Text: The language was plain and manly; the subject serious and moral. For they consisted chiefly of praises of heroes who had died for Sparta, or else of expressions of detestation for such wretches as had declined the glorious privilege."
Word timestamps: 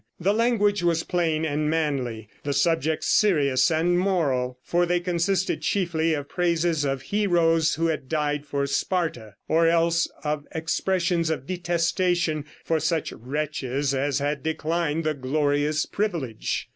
The 0.19 0.33
language 0.33 0.81
was 0.81 1.03
plain 1.03 1.45
and 1.45 1.69
manly; 1.69 2.27
the 2.43 2.53
subject 2.53 3.03
serious 3.03 3.69
and 3.69 3.99
moral. 3.99 4.57
For 4.63 4.87
they 4.87 4.99
consisted 4.99 5.61
chiefly 5.61 6.15
of 6.15 6.27
praises 6.27 6.83
of 6.83 7.03
heroes 7.03 7.75
who 7.75 7.85
had 7.85 8.09
died 8.09 8.47
for 8.47 8.65
Sparta, 8.65 9.35
or 9.47 9.67
else 9.67 10.07
of 10.23 10.47
expressions 10.53 11.29
of 11.29 11.45
detestation 11.45 12.45
for 12.65 12.79
such 12.79 13.11
wretches 13.11 13.93
as 13.93 14.17
had 14.17 14.41
declined 14.41 15.03
the 15.03 15.13
glorious 15.13 15.85
privilege." 15.85 16.67